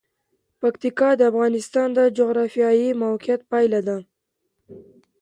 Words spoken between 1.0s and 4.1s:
د افغانستان د جغرافیایي موقیعت پایله ده.